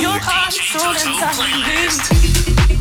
Your 0.00 0.18
heart, 0.20 0.52
soul, 0.52 0.90
and 0.90 0.98
soul 1.00 1.28
playlist. 1.34 2.73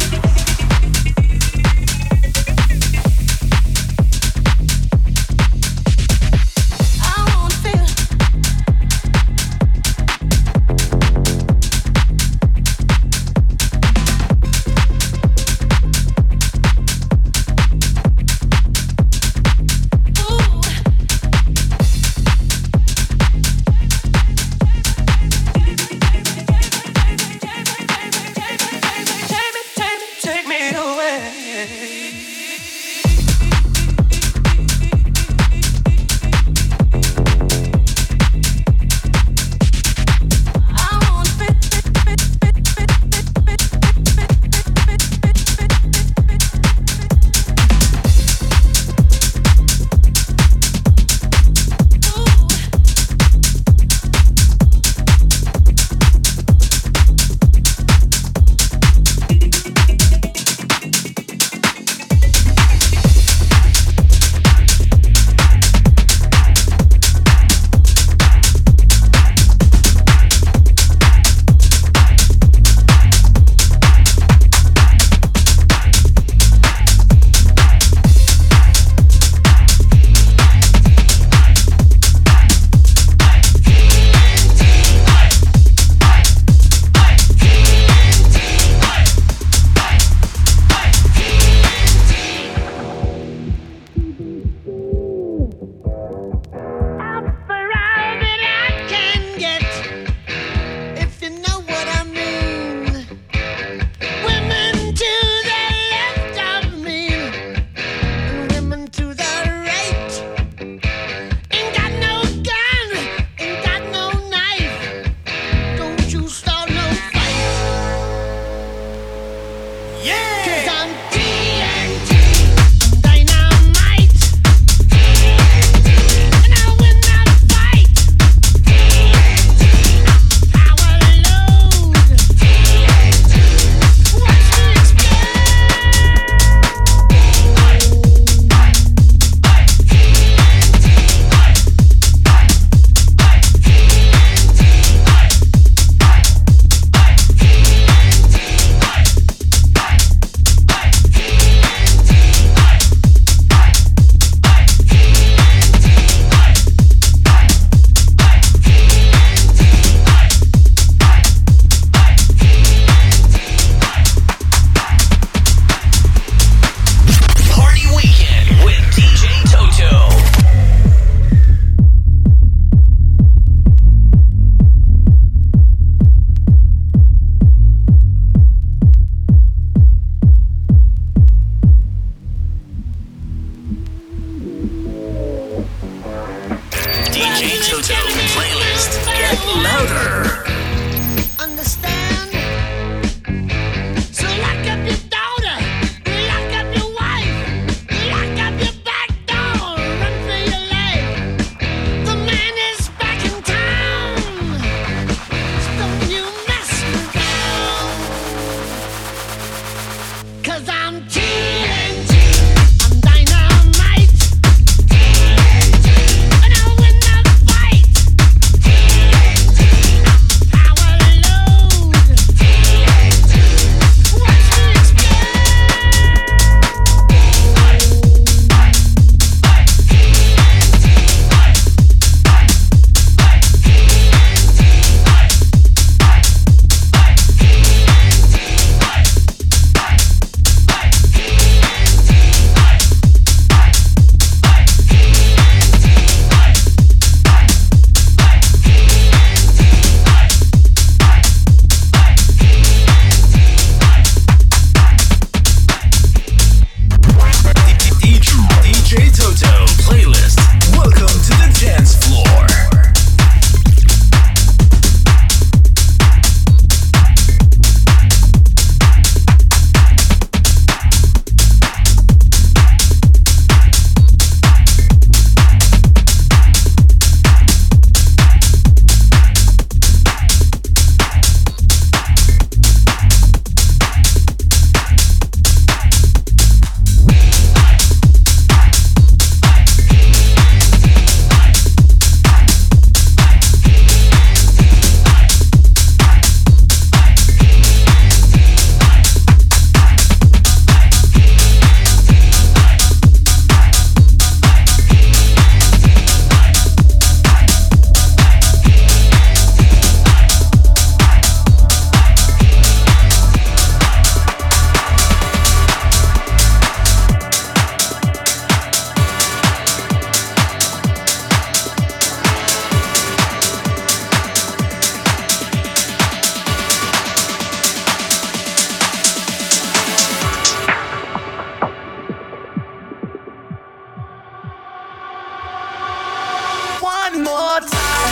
More 337.33 337.59
time. 337.61 338.02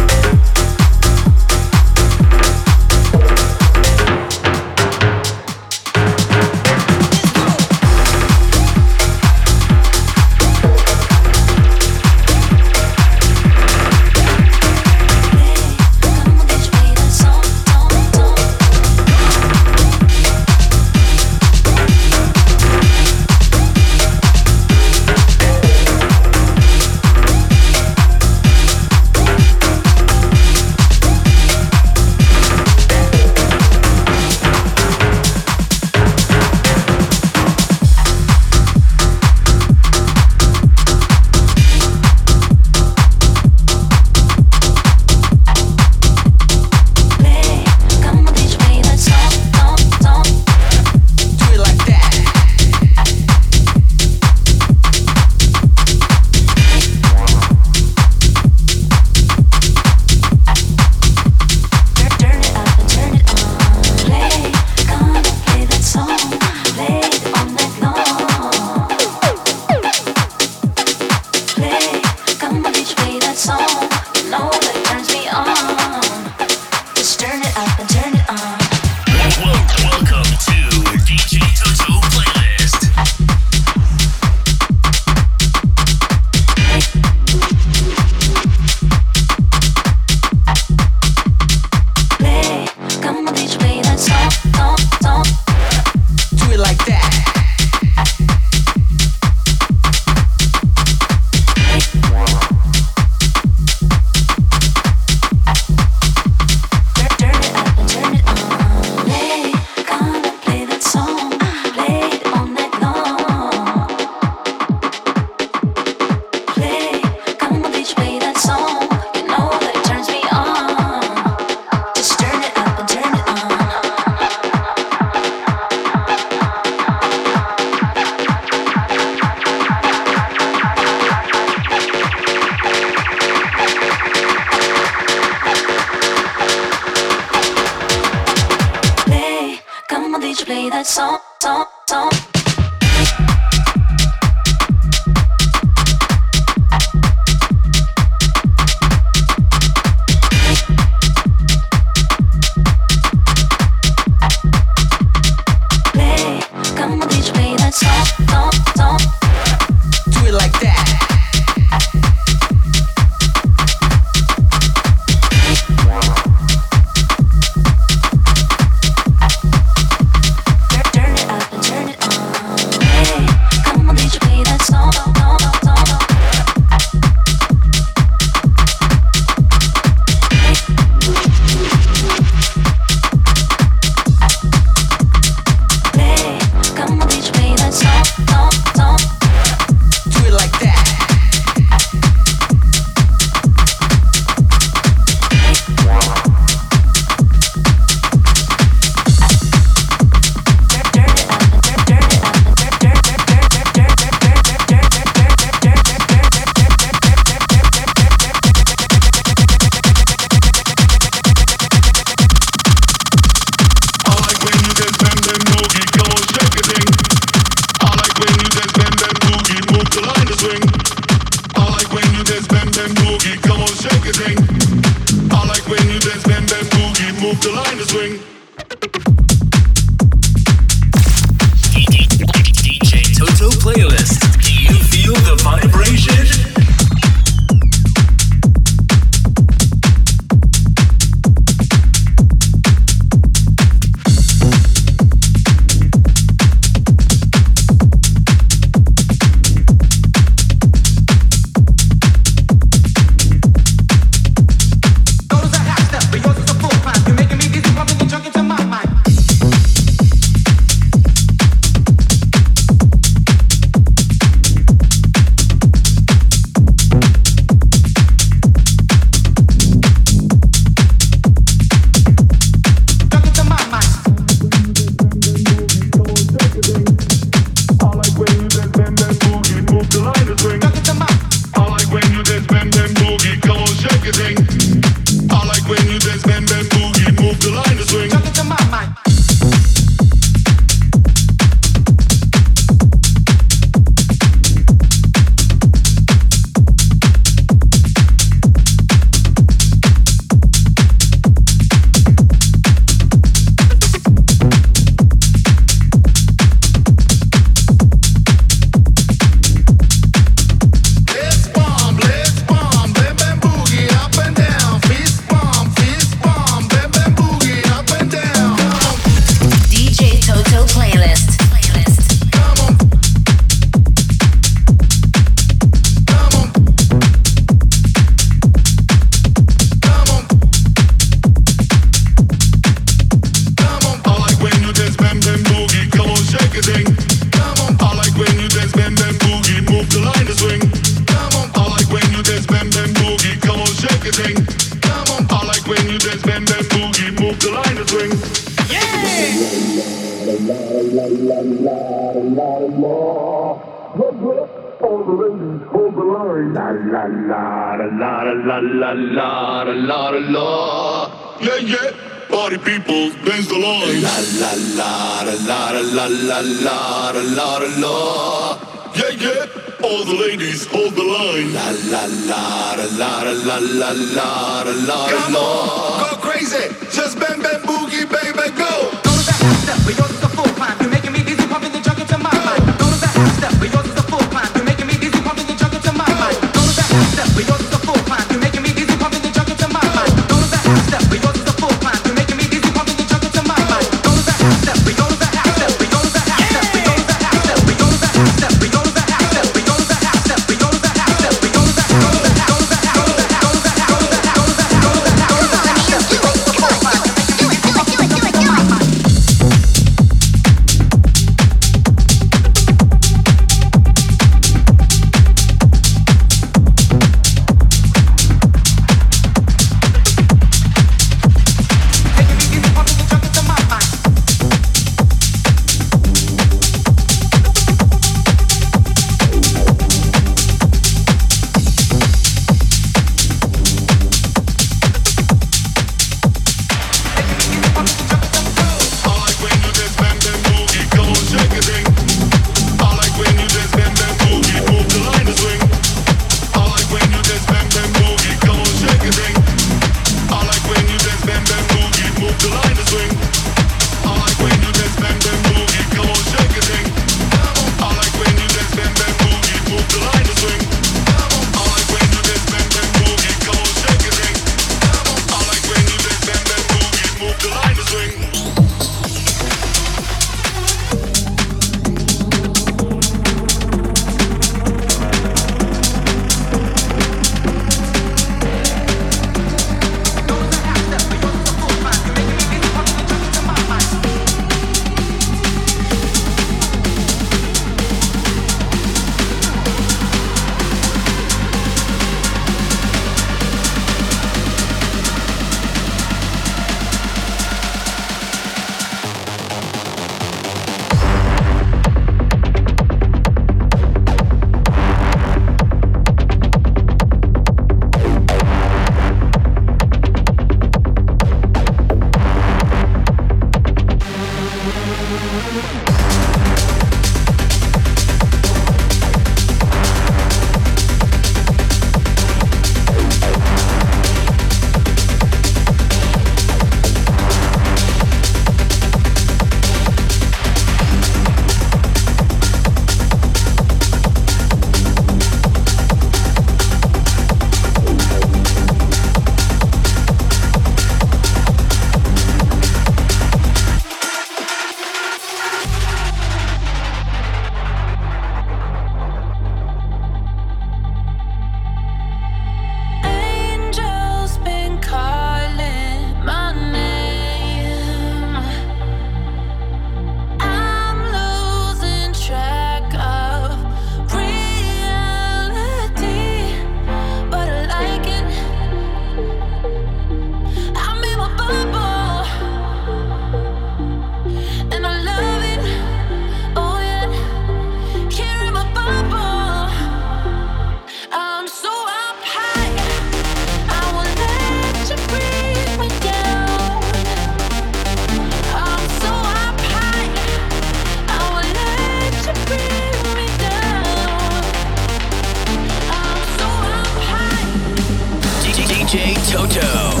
Toto. 599.31 600.00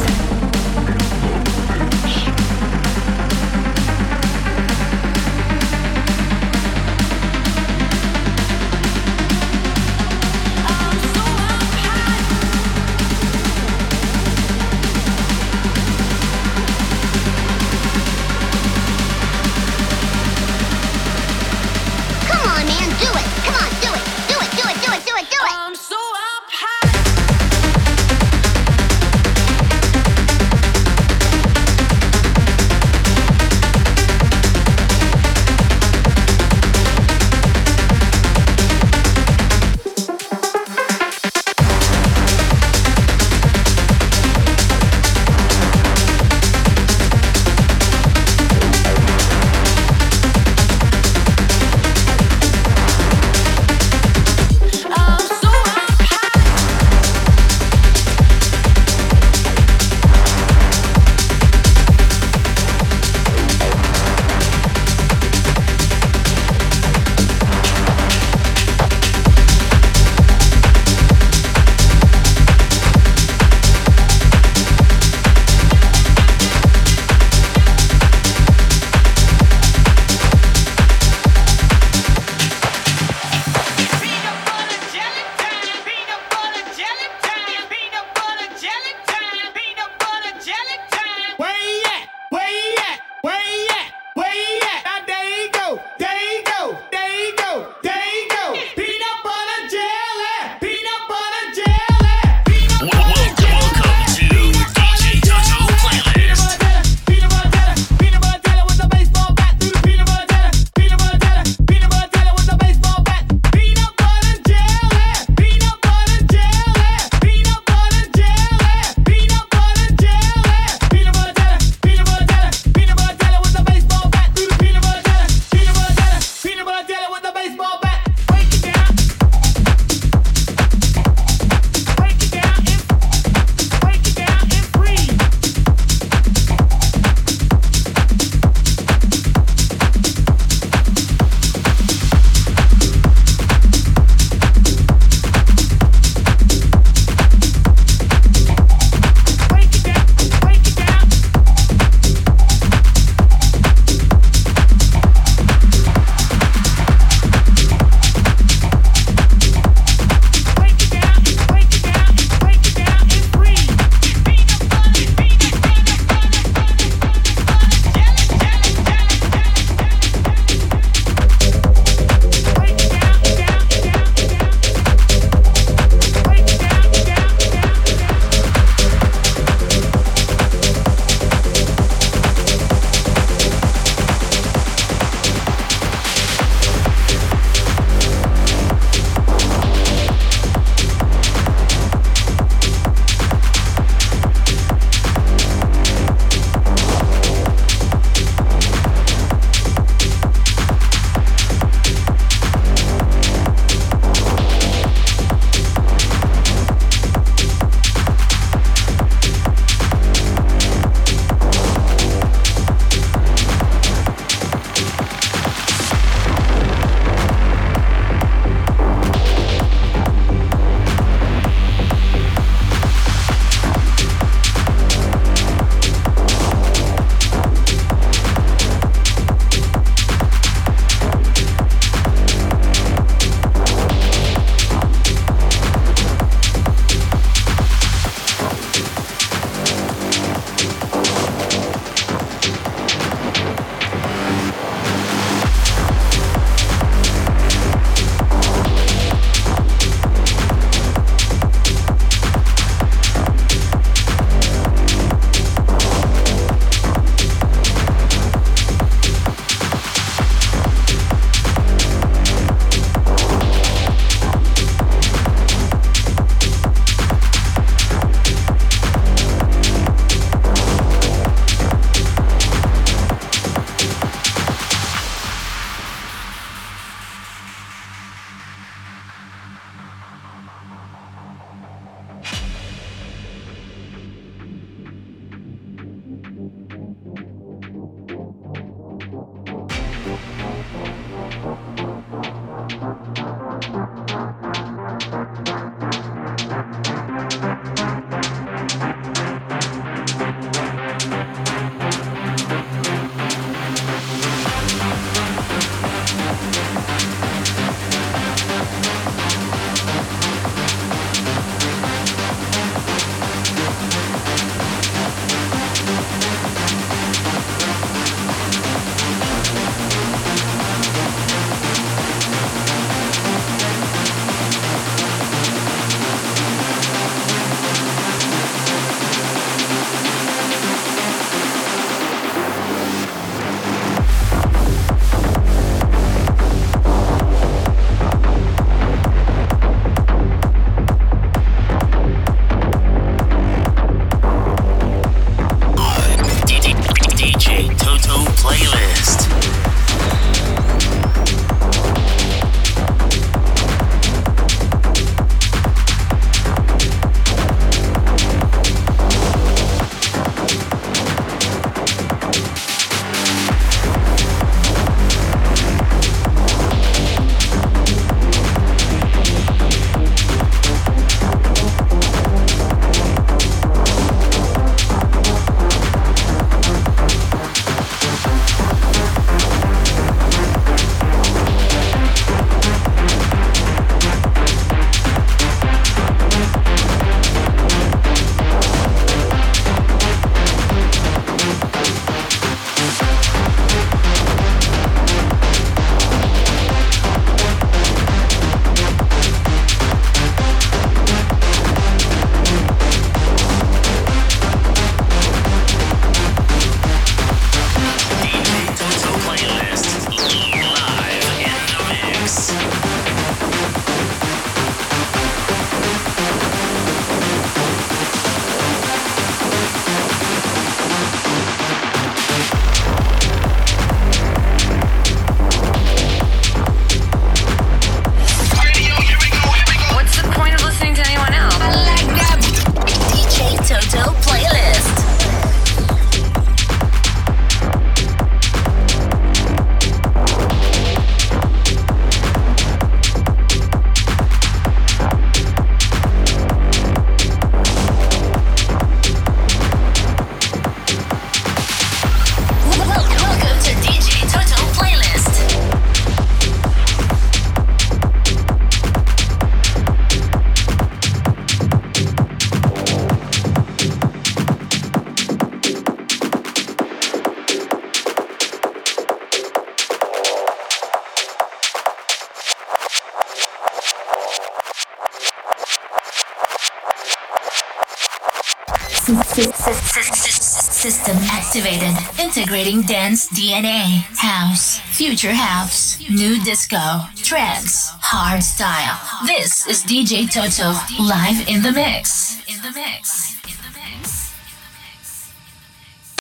Dance 482.79 483.27
DNA. 483.27 484.03
House. 484.15 484.79
Future 484.95 485.33
house. 485.33 485.99
New 486.09 486.41
disco. 486.41 487.01
Trance. 487.17 487.89
Hard 487.99 488.41
style. 488.41 488.97
This 489.27 489.67
is 489.67 489.83
DJ 489.83 490.31
Toto 490.31 490.71
live. 491.03 491.45
In 491.49 491.63
the 491.63 491.73
mix. 491.73 492.20